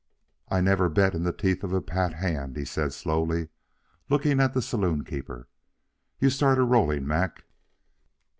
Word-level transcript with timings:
"I 0.49 0.61
never 0.61 0.89
bet 0.89 1.13
in 1.13 1.21
the 1.21 1.31
teeth 1.31 1.63
of 1.63 1.73
a 1.73 1.79
pat 1.79 2.13
hand," 2.15 2.57
he 2.57 2.65
said 2.65 2.91
slowly, 2.91 3.49
looking 4.09 4.39
at 4.39 4.55
the 4.55 4.61
saloon 4.63 5.03
keeper. 5.03 5.47
"You 6.17 6.25
all 6.29 6.31
start 6.31 6.57
her 6.57 6.65
rolling, 6.65 7.05
Mac." 7.05 7.43